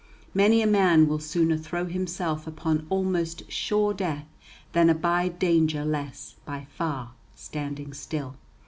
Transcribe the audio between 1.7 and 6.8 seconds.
himself upon almost sure death than abide danger less by